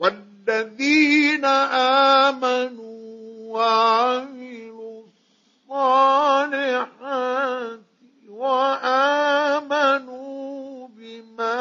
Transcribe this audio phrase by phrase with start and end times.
[0.00, 1.44] والذين
[2.24, 2.96] آمنوا
[3.52, 5.02] وعملوا
[5.68, 7.80] الصالحات
[8.28, 10.08] وآمنوا
[10.88, 11.60] بما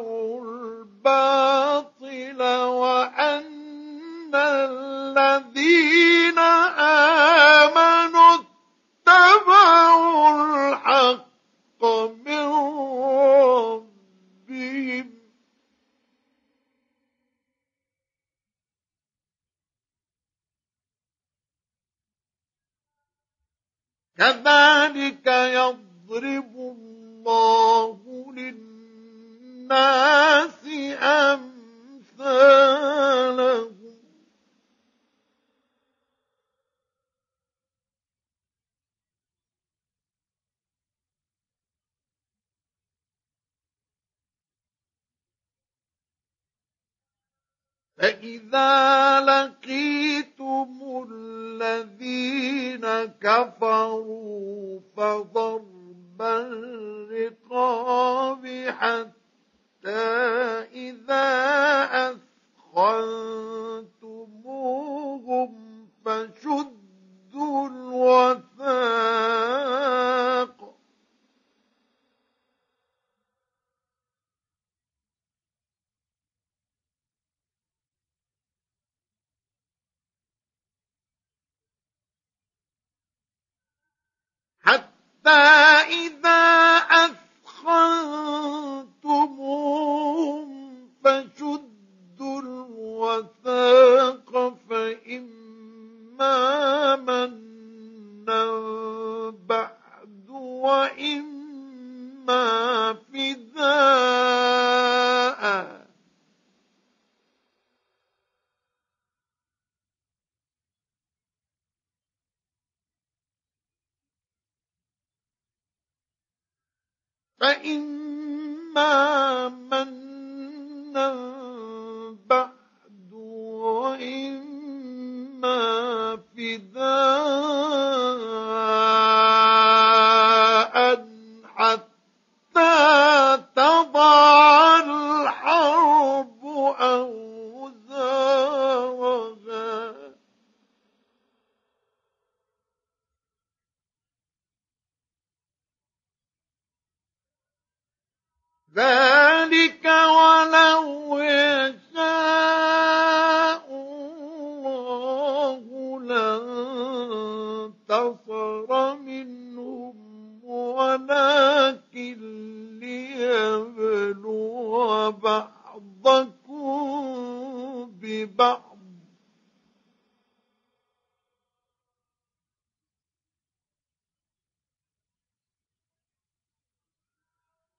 [48.25, 50.69] فإذا لقيتم
[51.11, 52.87] الذين
[53.21, 53.74] كفروا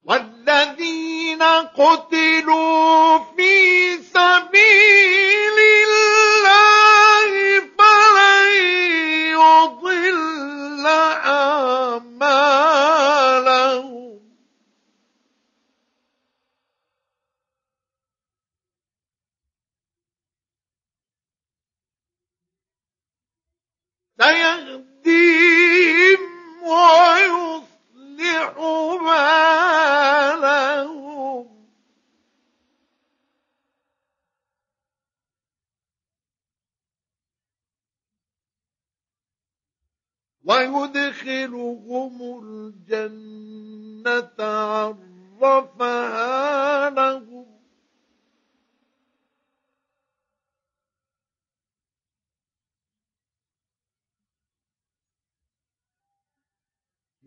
[0.06, 1.44] والذين
[1.78, 3.18] قتلوا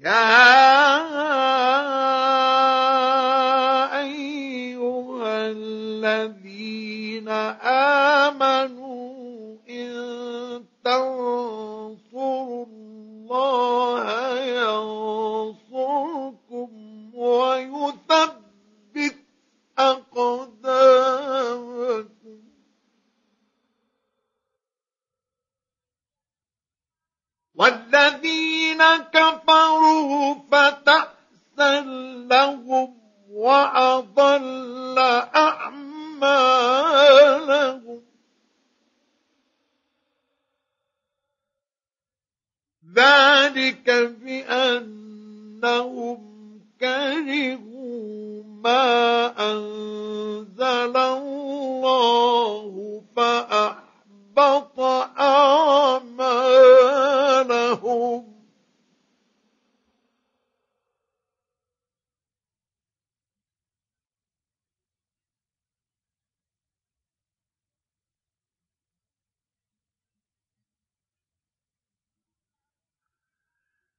[0.09, 0.38] Ajá.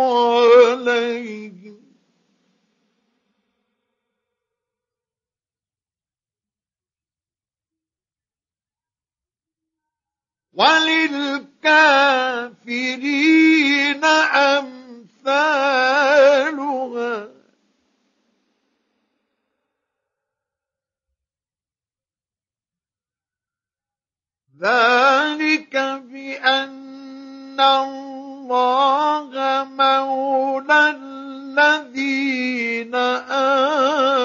[0.00, 1.78] عليهم
[10.58, 11.68] وللكافرين
[14.34, 14.88] أمثالها.
[24.60, 25.76] ذلك
[26.10, 28.07] بأن الله
[29.64, 30.96] مولى
[31.58, 32.94] الذين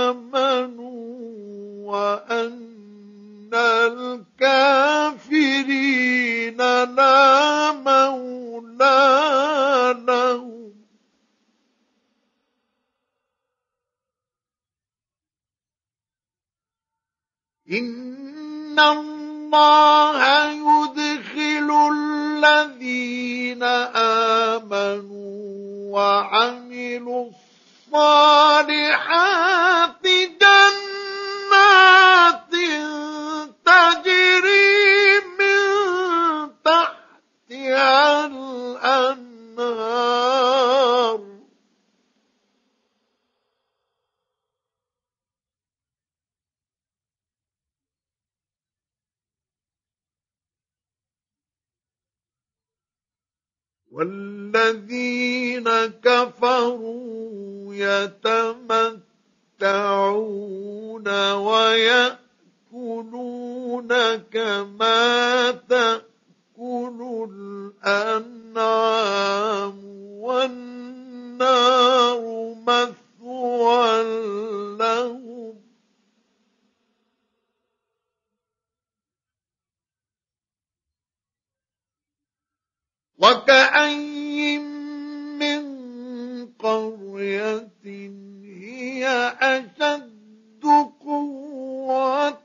[0.09, 0.83] آمنوا
[1.91, 3.53] وأن
[5.13, 5.37] الكافرين
[6.83, 9.03] لا مولى
[10.07, 10.73] لهم.
[17.71, 21.69] إن الله يدخل
[22.43, 23.63] الذين
[24.53, 25.43] آمنوا
[25.95, 27.29] وعملوا
[28.73, 30.03] الصالحات
[30.41, 31.73] جنات
[33.65, 35.59] تجري من
[36.65, 37.92] تحتها
[53.93, 55.69] والذين
[56.03, 59.03] كفروا يتمتعون
[61.33, 62.17] ويأكلون
[64.15, 67.29] كما تأكل
[67.85, 69.75] الأنعام
[70.19, 72.21] والنار
[72.67, 74.03] مثوى
[74.77, 75.22] لهم.
[83.23, 84.57] وكأي
[85.39, 85.63] من
[86.59, 87.69] قرية
[88.43, 89.07] هي
[89.41, 90.63] أشد
[91.05, 92.37] قوة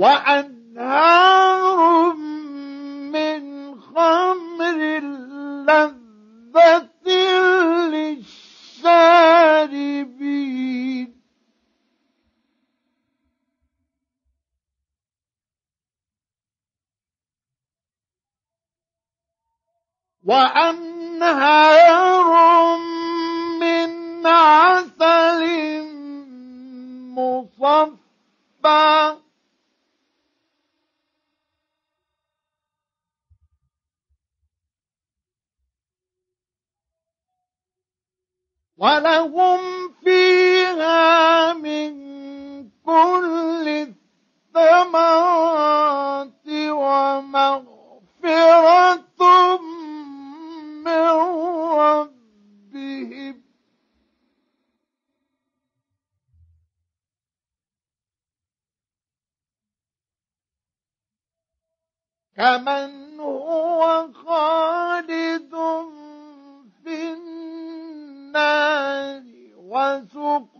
[0.00, 1.68] وأنهار
[3.12, 3.42] من
[3.80, 4.80] خمر
[5.68, 7.06] لذة
[7.92, 9.20] للشاربين.
[20.24, 21.69] وأنهار
[38.80, 39.60] ولهم
[40.04, 41.92] فيها من
[42.86, 43.68] كل
[44.56, 48.00] الثمرات ومغفرة
[50.84, 51.08] من
[51.78, 53.36] ربهم.
[62.36, 65.29] كمن هو خالد
[70.00, 70.59] يَرْزُقُ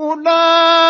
[0.00, 0.89] أولئك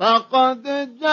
[0.00, 0.62] فقد
[1.00, 1.10] جاء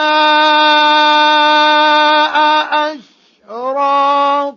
[3.43, 4.47] أشراطها.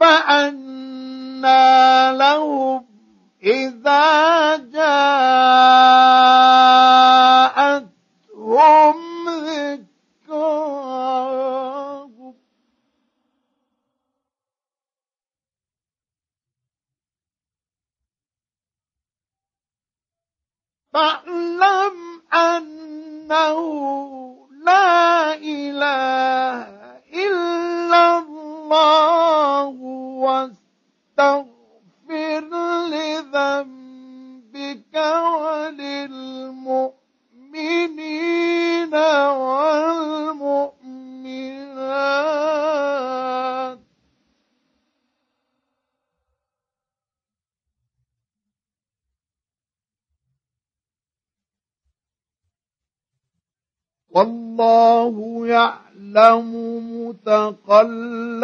[0.00, 1.62] فأنى
[2.18, 2.86] لهم
[3.42, 4.21] إذا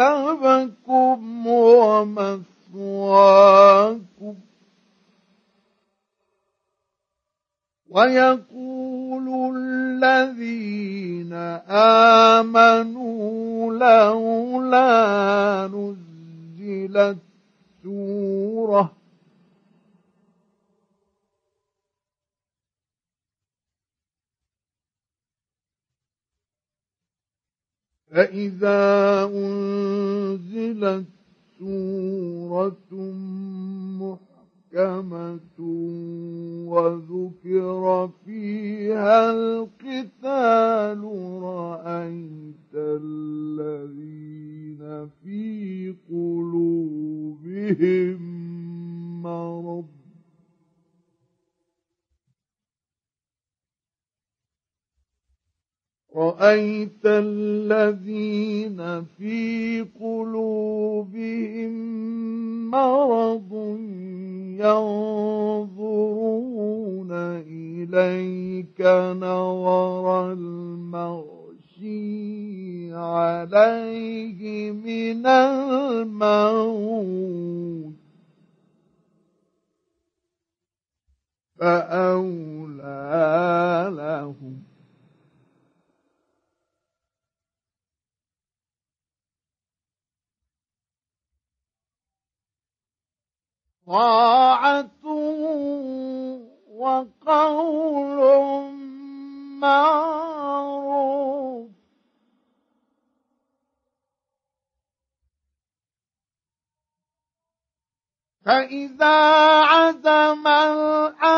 [0.09, 4.35] متقلبكم ومثواكم مثواكم
[7.89, 11.33] ويقول الذين
[12.43, 17.17] آمنوا لولا نزلت
[17.83, 18.98] سورة
[28.11, 31.05] فإذا أنزلت
[31.59, 32.91] سورة
[34.01, 35.59] محكمة
[36.67, 41.03] وذكر فيها القتال
[41.43, 44.81] رأيت الذين
[45.23, 48.19] في قلوبهم
[49.21, 49.85] مرض
[56.15, 58.79] رأيت الذين
[59.17, 60.48] في قلوبهم
[93.89, 94.89] طاعة
[96.69, 98.19] وقول
[99.59, 100.89] معروف.
[108.45, 109.17] فإذا
[109.63, 111.28] عزم الأمر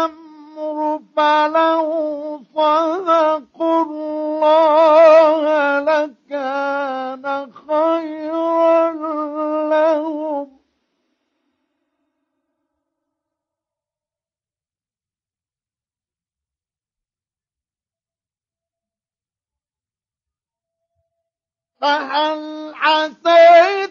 [21.82, 23.91] فهل عسيتم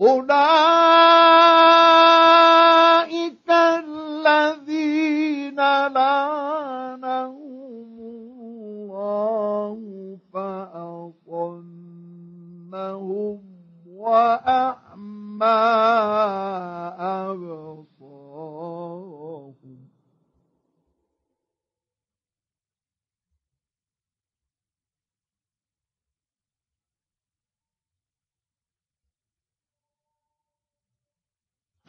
[0.00, 0.97] أولئك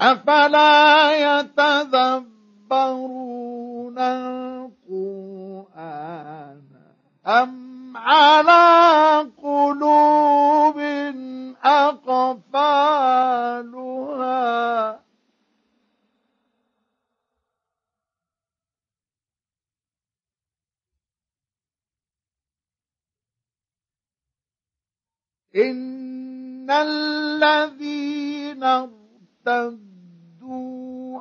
[0.08, 0.87] أفلا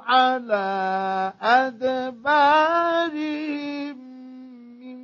[0.08, 2.88] على أدبارهم
[4.80, 5.00] من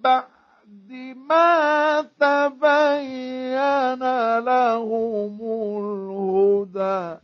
[0.00, 4.02] بعد ما تبين
[4.38, 5.38] لهم
[5.82, 7.20] الهدى.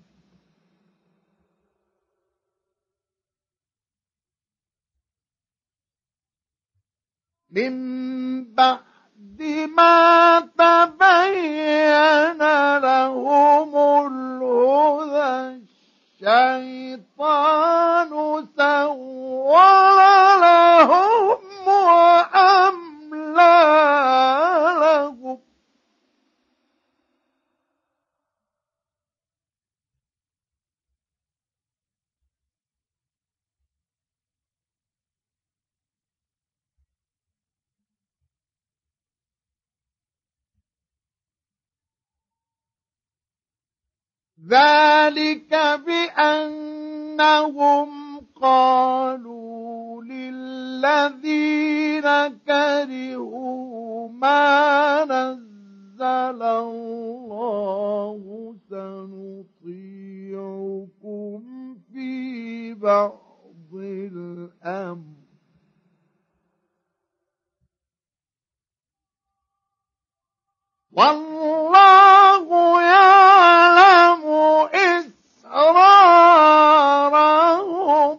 [7.50, 9.42] من بعد
[9.76, 12.38] ما تبين
[12.78, 15.67] لهم الهدى.
[16.22, 18.10] الشيطان
[18.56, 19.54] سول
[20.42, 23.54] لهم وأملى
[24.80, 25.38] لهم
[44.48, 45.52] ذلك
[45.86, 47.88] بأنهم
[48.42, 52.02] قالوا للذين
[52.46, 59.68] كرهوا ما نزل الله سنطيعكم
[61.92, 65.17] في بعض الأمر.
[70.98, 72.48] والله
[72.82, 74.24] يعلم
[76.58, 78.18] إسرارهم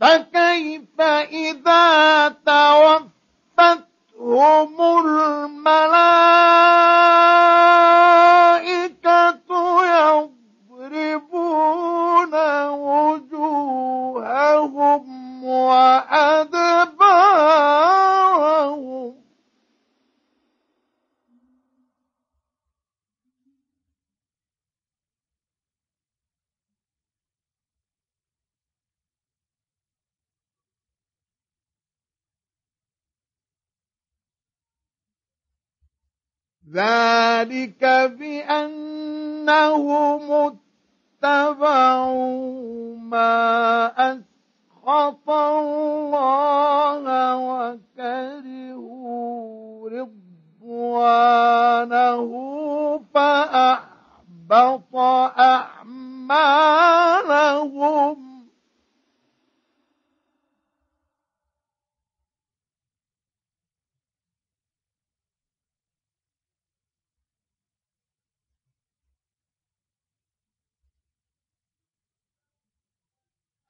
[0.00, 3.10] فكيف إذا توفتهم
[5.06, 5.90] الملائكة
[9.84, 10.39] يضربون
[15.44, 17.20] وأدبارهم.
[36.72, 37.84] ذلك
[38.18, 39.50] بأنهم
[41.24, 43.86] اتبعوا ما
[44.90, 47.06] أسخط الله
[47.98, 48.90] وكرهوا
[50.60, 51.40] رضوانه
[53.14, 54.96] فأحبط
[55.38, 56.30] أعمالهم.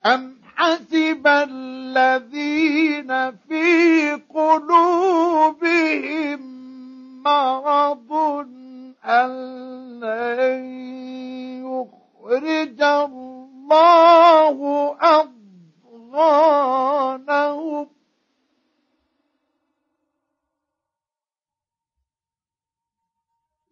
[0.07, 3.11] أم حسب الذين
[3.49, 5.61] في قلوبهم
[7.23, 8.13] مرض
[9.05, 9.31] أن
[10.01, 10.65] لن
[11.65, 14.59] يخرج الله
[16.13, 16.81] أضغانهم.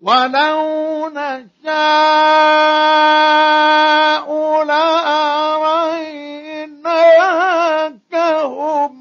[0.01, 2.59] ولو نشاء
[7.19, 8.95] لأريناكهم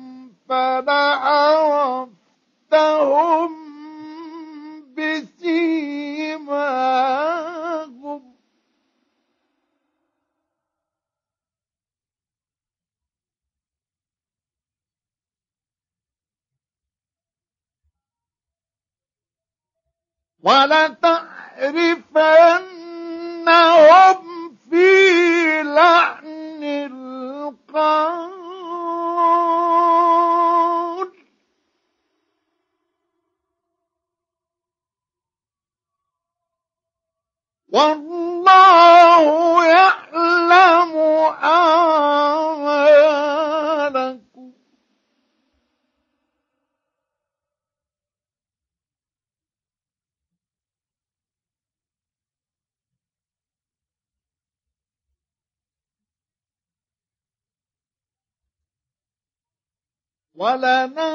[0.49, 2.08] فلعرفتهم
[4.97, 5.77] بسيماهم.
[20.43, 21.38] ولتعرفنهم
[24.69, 26.16] في لحن
[60.46, 61.05] ولنبلونكم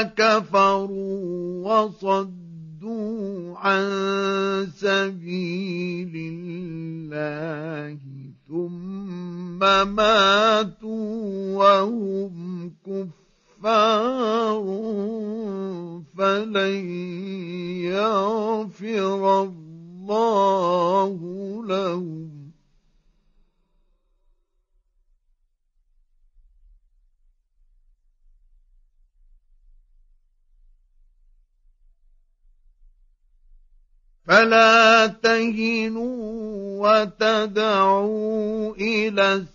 [0.02, 3.86] كفروا وصدوا عن
[4.76, 7.98] سبيل الله
[8.48, 9.58] ثم
[9.94, 14.64] ماتوا وهم كفار
[16.18, 16.76] فلن
[17.84, 21.20] يغفر الله
[21.66, 22.35] لهم.
[34.26, 39.46] فلا تهنوا وتدعوا إلى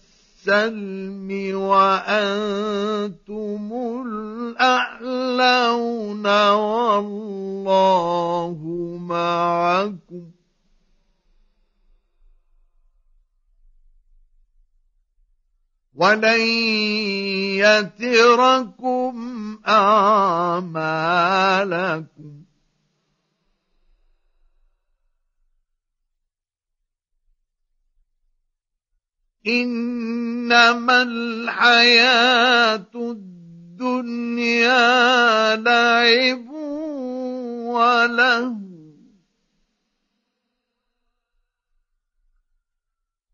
[0.47, 3.71] السلم وأنتم
[4.07, 7.77] الأعلون والله
[9.01, 10.31] معكم.
[15.95, 16.41] ولن
[17.59, 19.13] يتركم
[19.67, 20.61] أعمالكم.
[29.47, 34.75] إنما الحياة الدنيا
[35.55, 36.49] لعب
[37.65, 38.57] وله.